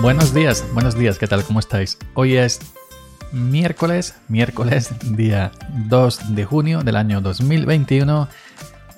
[0.00, 1.42] Buenos días, buenos días, ¿qué tal?
[1.42, 1.98] ¿Cómo estáis?
[2.14, 2.60] Hoy es
[3.32, 5.50] miércoles, miércoles, día
[5.88, 8.28] 2 de junio del año 2021.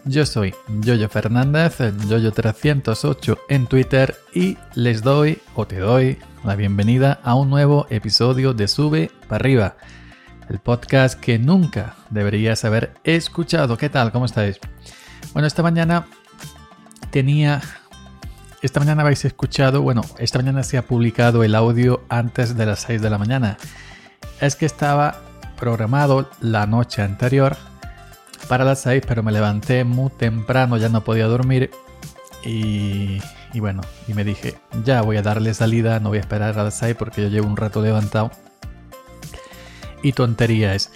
[0.04, 7.18] Yo soy Yoyo Fernández, Yoyo308 en Twitter y les doy o te doy la bienvenida
[7.24, 9.76] a un nuevo episodio de Sube para arriba,
[10.50, 13.78] el podcast que nunca deberías haber escuchado.
[13.78, 14.12] ¿Qué tal?
[14.12, 14.60] ¿Cómo estáis?
[15.32, 16.06] Bueno, esta mañana
[17.10, 17.62] tenía
[18.62, 22.80] esta mañana habéis escuchado, bueno, esta mañana se ha publicado el audio antes de las
[22.80, 23.56] 6 de la mañana.
[24.40, 25.22] Es que estaba
[25.58, 27.56] programado la noche anterior
[28.48, 31.70] para las 6, pero me levanté muy temprano, ya no podía dormir
[32.44, 33.20] y,
[33.54, 36.78] bueno, y me dije, ya voy a darle salida, no voy a esperar a las
[36.78, 38.30] 6 porque yo llevo un rato levantado.
[40.02, 40.92] Y tontería es.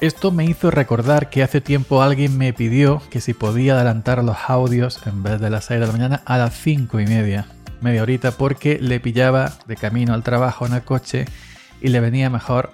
[0.00, 4.36] Esto me hizo recordar que hace tiempo alguien me pidió que si podía adelantar los
[4.48, 7.46] audios en vez de las 6 de la mañana a las 5 y media,
[7.80, 11.26] media horita, porque le pillaba de camino al trabajo en el coche
[11.80, 12.72] y le venía mejor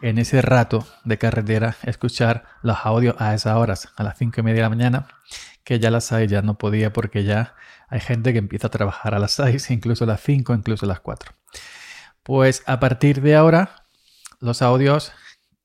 [0.00, 4.42] en ese rato de carretera escuchar los audios a esas horas, a las 5 y
[4.42, 5.08] media de la mañana,
[5.64, 7.54] que ya las 6 ya no podía porque ya
[7.88, 10.88] hay gente que empieza a trabajar a las 6, incluso a las 5, incluso a
[10.88, 11.32] las 4.
[12.22, 13.84] Pues a partir de ahora,
[14.40, 15.12] los audios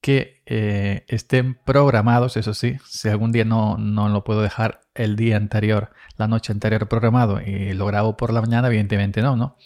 [0.01, 5.15] que eh, estén programados, eso sí, si algún día no, no, lo puedo dejar el
[5.15, 9.57] día anterior, la noche anterior programado y lo grabo por la mañana, evidentemente no, ¿no?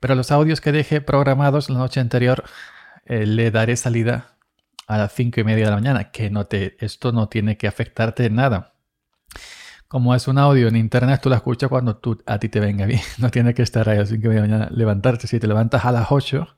[0.00, 2.44] Pero los audios que deje programados la noche anterior
[3.06, 4.36] eh, le daré salida
[4.88, 7.68] a las 5 y media de la mañana, que no te, esto no tiene que
[7.68, 8.74] afectarte en nada.
[9.92, 12.86] Como es un audio en internet, tú lo escuchas cuando tú, a ti te venga
[12.86, 13.02] bien.
[13.18, 15.26] No tiene que estar ahí a las 5 y media de la mañana, levantarte.
[15.26, 16.48] Si te levantas a las 8,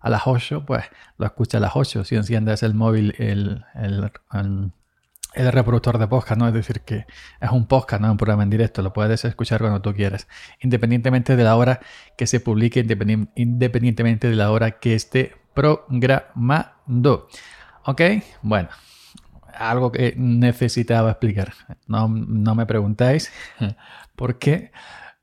[0.00, 0.86] a las 8, pues
[1.18, 2.04] lo escucha a las 8.
[2.04, 4.10] Si enciendes el móvil, el, el,
[5.34, 6.48] el, reproductor de podcast, ¿no?
[6.48, 7.04] Es decir, que
[7.42, 10.26] es un podcast, no un programa en directo, lo puedes escuchar cuando tú quieras,
[10.60, 11.80] independientemente de la hora
[12.16, 12.80] que se publique,
[13.34, 17.28] independientemente de la hora que esté programando.
[17.84, 18.00] ¿Ok?
[18.40, 18.70] Bueno,
[19.54, 21.54] algo que necesitaba explicar.
[21.86, 23.32] No, no me preguntáis
[24.16, 24.72] por qué,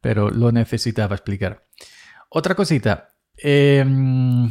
[0.02, 1.66] pero lo necesitaba explicar.
[2.30, 4.50] Otra cosita, Em,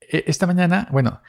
[0.00, 1.22] e, esta mañana, bueno,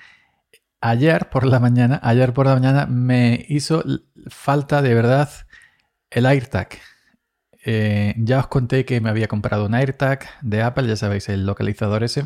[0.82, 3.84] ayer por la mañana, ayer por la mañana me hizo
[4.30, 5.30] falta de verdad
[6.10, 6.70] el AirTag.
[7.64, 11.46] Eh, ya os conté que me había comprado un AirTag de Apple, ya sabéis, el
[11.46, 12.26] localizador ese.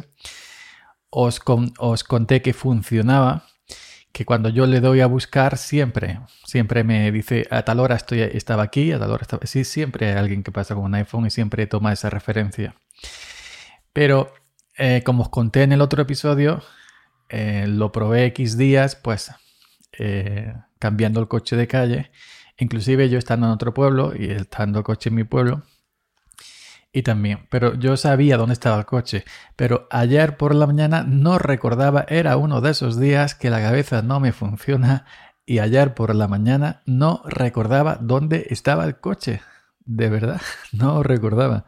[1.10, 1.42] Os,
[1.80, 3.46] os conté que funcionaba,
[4.16, 8.22] que cuando yo le doy a buscar, siempre, siempre me dice, a tal hora estoy,
[8.22, 9.46] estaba aquí, a tal hora estaba...
[9.46, 12.76] Sí, siempre hay alguien que pasa con un iPhone y siempre toma esa referencia.
[13.92, 14.34] Pero
[14.78, 16.64] eh, como os conté en el otro episodio,
[17.28, 19.32] eh, lo probé X días, pues
[20.00, 22.12] eh, cambiando el coche de calle.
[22.58, 25.64] Inclusive yo estando en otro pueblo y estando coche en mi pueblo.
[26.96, 29.26] Y también, pero yo sabía dónde estaba el coche.
[29.58, 34.02] Pero ayer por la mañana no recordaba, era uno de esos días que la cabeza
[34.02, 35.06] no me funciona.
[35.46, 39.42] Y ayer por la mañana no recordaba dónde estaba el coche.
[39.84, 40.40] De verdad,
[40.72, 41.66] no recordaba.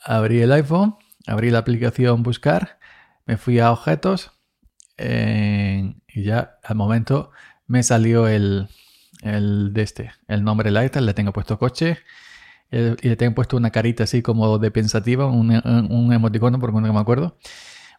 [0.00, 0.96] Abrí el iPhone
[1.26, 2.78] abrí la aplicación Buscar,
[3.24, 4.30] me fui a Objetos
[4.96, 7.32] eh, y ya al momento
[7.66, 8.68] me salió el,
[9.22, 11.98] el de este, el nombre Lighter, le tengo puesto coche
[12.70, 15.50] y le tengo puesto una carita así como de pensativa, un,
[15.90, 17.38] un emoticono porque no me acuerdo.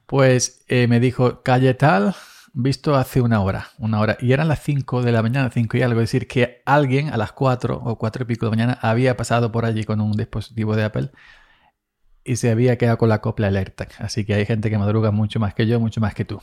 [0.06, 2.16] Pues eh, me dijo calle tal,
[2.54, 5.82] visto hace una hora, una hora, y eran las 5 de la mañana, 5 y
[5.82, 8.80] algo, es decir, que alguien a las 4 o 4 y pico de la mañana
[8.82, 11.12] había pasado por allí con un dispositivo de Apple
[12.24, 13.90] y se había quedado con la copla AirTag.
[14.00, 16.42] Así que hay gente que madruga mucho más que yo, mucho más que tú.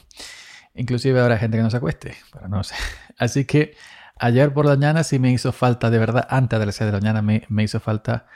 [0.75, 2.75] Inclusive habrá gente que no se acueste, pero no sé.
[3.19, 3.75] Así que
[4.17, 6.93] ayer por la mañana sí me hizo falta, de verdad, antes de las 6 de
[6.93, 8.27] la mañana me, me, hizo falta,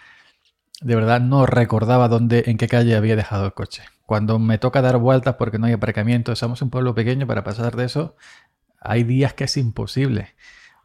[0.80, 3.82] de verdad no recordaba dónde, en qué calle había dejado el coche.
[4.06, 7.76] Cuando me toca dar vueltas porque no hay aparcamiento, somos un pueblo pequeño para pasar
[7.76, 8.16] de eso,
[8.80, 10.34] hay días que es imposible.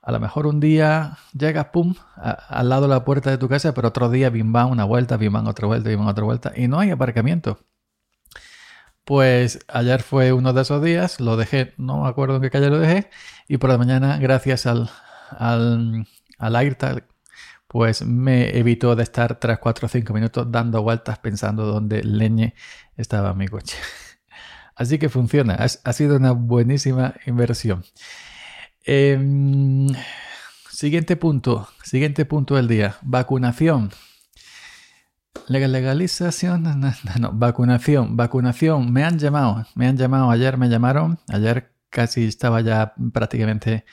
[0.02, 3.74] A lo mejor un día llegas, pum, al lado de la puerta de tu casa,
[3.74, 6.52] pero otro día bim bam, una vuelta, bim bam, otra vuelta, bim bam, otra vuelta,
[6.56, 7.60] y no hay aparcamiento.
[9.06, 12.70] Pues ayer fue uno de esos días, lo dejé, no me acuerdo en qué calle
[12.70, 13.10] lo dejé,
[13.48, 14.90] y por la mañana, gracias al,
[15.32, 16.08] al,
[16.38, 17.08] al AirTag,
[17.68, 22.54] pues me evitó de estar 3, 4, 5 minutos dando vueltas pensando dónde leñe
[22.98, 23.78] estaba mi coche.
[24.76, 27.84] Así que funciona, ha sido una buenísima inversión.
[28.86, 29.88] Em,
[30.70, 33.92] siguiente punto, siguiente punto del día, vacunación.
[35.48, 36.76] Legalización, no,
[37.20, 38.92] no, vacunación, vacunación.
[38.94, 43.86] Me han llamado, me han llamado ayer, me llamaron, ayer casi estaba ya prácticamente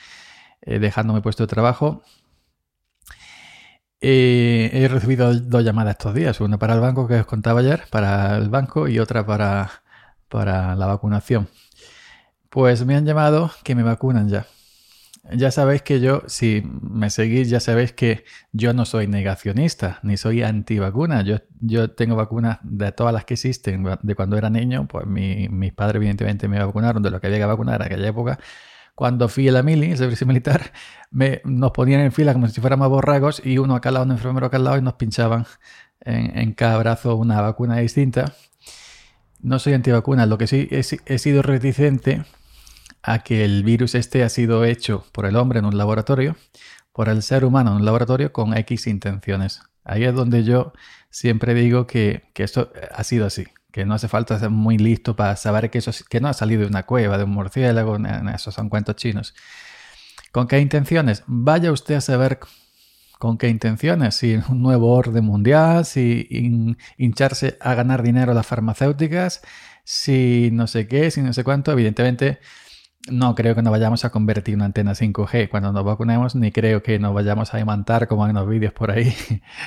[0.61, 2.03] eh, dejándome puesto de trabajo.
[4.03, 7.83] Eh, he recibido dos llamadas estos días, una para el banco que os contaba ayer,
[7.91, 9.69] para el banco y otra para,
[10.27, 11.49] para la vacunación.
[12.49, 14.47] Pues me han llamado que me vacunan ya.
[15.33, 20.17] Ya sabéis que yo, si me seguís, ya sabéis que yo no soy negacionista, ni
[20.17, 21.21] soy antivacuna.
[21.21, 23.85] Yo, yo tengo vacunas de todas las que existen.
[24.01, 27.45] De cuando era niño, pues mis padres evidentemente me vacunaron de lo que había que
[27.45, 28.39] vacunar en aquella época.
[28.93, 30.73] Cuando fui a la mili, el servicio militar,
[31.11, 34.11] me, nos ponían en fila como si fuéramos borragos y uno acá al lado, un
[34.11, 35.45] enfermero acá al lado y nos pinchaban
[36.01, 38.33] en, cada brazo una vacuna distinta.
[39.39, 42.23] No soy antivacuna, lo que sí he, he sido reticente
[43.03, 46.35] a que el virus este ha sido hecho por el hombre en un laboratorio,
[46.93, 49.61] por el ser humano en un laboratorio con X intenciones.
[49.83, 50.73] Ahí es donde yo
[51.09, 55.15] siempre digo que, que esto ha sido así, que no hace falta ser muy listo
[55.15, 57.97] para saber que eso que no ha salido de una cueva, de un murciélago,
[58.33, 59.33] esos son cuentos chinos.
[60.31, 61.23] ¿Con qué intenciones?
[61.27, 62.39] Vaya usted a saber
[63.19, 66.27] con qué intenciones, si un nuevo orden mundial, si
[66.97, 69.41] hincharse a ganar dinero a las farmacéuticas,
[69.83, 72.39] si no sé qué, si no sé cuánto, evidentemente
[73.09, 76.51] no creo que nos vayamos a convertir en una antena 5G cuando nos vacunemos, ni
[76.51, 79.15] creo que nos vayamos a imantar como en los vídeos por ahí,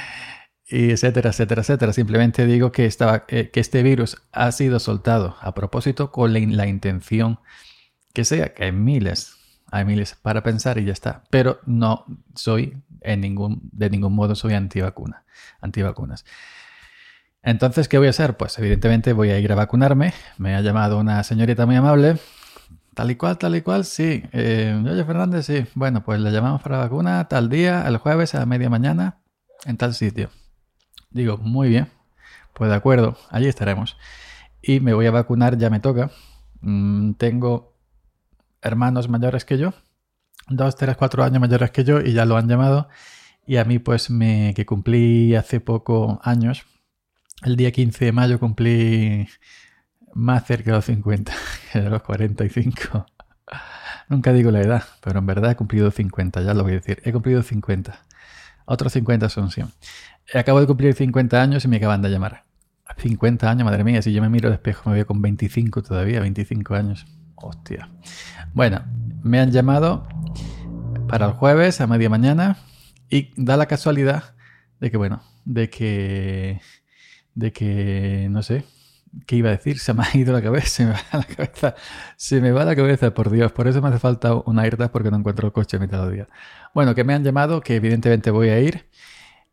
[0.67, 1.93] y etcétera, etcétera, etcétera.
[1.93, 6.67] Simplemente digo que, estaba, eh, que este virus ha sido soltado a propósito con la,
[6.67, 7.41] intención
[8.13, 9.37] que sea, que hay miles,
[9.71, 11.25] hay miles para pensar y ya está.
[11.31, 15.25] Pero no soy en ningún, de ningún modo soy antivacuna,
[15.61, 16.25] antivacunas.
[17.43, 18.39] Entonces, ¿qué voy a hacer?
[18.39, 20.15] Pues evidentemente voy a ir a vacunarme.
[20.39, 22.17] Me ha llamado una señorita muy amable
[22.95, 24.23] Tal y cual, tal y cual, sí.
[24.33, 25.67] Eh, Fernández, sí.
[25.75, 29.19] Bueno, pues le llamamos para la vacuna tal día, el jueves a media mañana,
[29.65, 30.31] en tal sitio.
[31.11, 31.89] Digo, muy bien.
[32.53, 33.97] Pues de acuerdo, allí estaremos.
[34.63, 36.11] Y me voy a vacunar, ya me toca.
[36.61, 37.75] Mm, tengo
[38.63, 39.75] hermanos mayores que yo,
[40.49, 42.89] dos, tres, cuatro años mayores que yo, y ya lo han llamado.
[43.47, 46.65] Y a mí, pues, me, que cumplí hace poco años,
[47.43, 49.29] el día 15 de mayo cumplí
[50.15, 51.33] más cerca de los 50
[51.73, 53.07] que de los 45.
[54.09, 57.01] Nunca digo la edad, pero en verdad he cumplido 50, ya lo voy a decir.
[57.05, 58.01] He cumplido 50.
[58.67, 59.69] Otros 50 son 100.
[60.35, 62.45] Acabo de cumplir 50 años y me acaban de llamar.
[62.99, 66.21] 50 años, madre mía, si yo me miro al espejo me veo con 25 todavía,
[66.21, 67.07] 25 años.
[67.35, 67.91] Hostia.
[68.53, 68.85] Bueno,
[69.23, 70.07] me han llamado
[71.09, 72.59] para el jueves a media mañana
[73.11, 74.35] y da la casualidad
[74.81, 76.61] de que, bueno, de que,
[77.35, 78.65] de que, no sé,
[79.27, 79.79] ¿Qué iba a decir?
[79.79, 81.75] Se me ha ido la cabeza, se me va la cabeza,
[82.17, 83.53] se me va la cabeza, por Dios.
[83.53, 86.15] Por eso me hace falta una AirTag porque no encuentro el coche a mitad del
[86.15, 86.29] día.
[86.75, 88.87] Bueno, que me han llamado, que evidentemente voy a ir.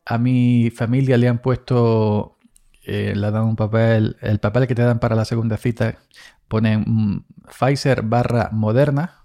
[0.06, 2.38] A mi familia le han puesto,
[2.84, 6.00] eh, le dan un papel, el papel que te dan para la segunda cita,
[6.48, 9.24] ponen mm, Pfizer barra Moderna.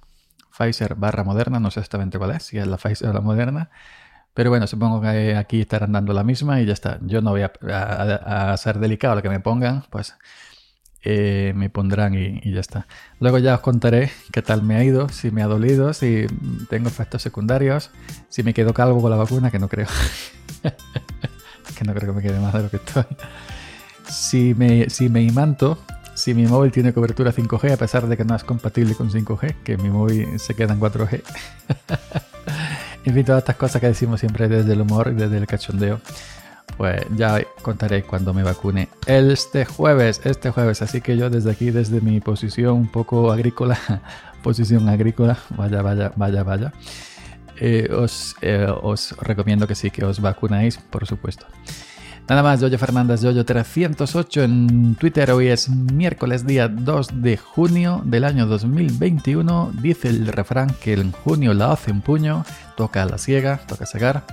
[0.57, 3.71] Pfizer barra Moderna, no sé exactamente cuál es, si es la Pfizer o la Moderna.
[4.37, 6.99] Pero bueno, supongo que aquí estarán dando la misma y ya está.
[7.01, 10.15] Yo no voy a, ser delicado lo que me pongan, pues
[11.05, 12.87] eh, me pondrán y, ya está.
[13.19, 16.27] Luego ya os contaré qué tal me ha ido, si me ha dolido, si
[16.69, 17.91] tengo efectos secundarios,
[18.29, 19.87] si me quedo calvo con la vacuna, que no creo.
[21.79, 23.05] que no creo que me quede más de lo que estoy.
[24.07, 25.79] Si me, si me imanto,
[26.13, 29.63] si mi móvil tiene cobertura 5G, a pesar de que no es compatible con 5G,
[29.65, 31.23] que mi móvil se queda en 4G.
[33.07, 36.01] En fin, todas estas cosas que decimos siempre desde el humor y desde el cachondeo.
[36.77, 40.83] Pues ya contaré cuando me vacune este jueves, este jueves.
[40.83, 43.79] Así que yo desde aquí, desde mi posición un poco agrícola,
[44.43, 46.73] posición agrícola, vaya, vaya, vaya, vaya,
[47.61, 51.47] eh, os, eh, os recomiendo que sí, que os vacunáis, por supuesto.
[52.29, 55.31] Nada más, Yoyo Fernández, Yoyo308 en Twitter.
[55.31, 59.73] Hoy es miércoles día 2 de junio del año 2021.
[59.81, 62.45] Dice el refrán que en junio la hace un puño,
[62.77, 64.25] toca la ciega, toca sacar.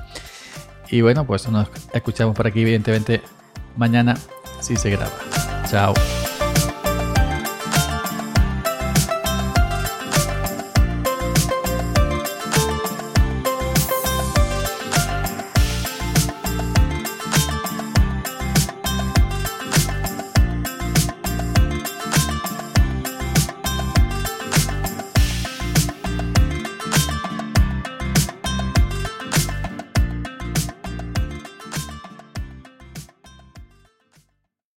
[0.89, 3.21] Y bueno, pues nos escuchamos por aquí, evidentemente,
[3.77, 4.17] mañana
[4.59, 5.13] si se graba.
[5.69, 5.93] Chao.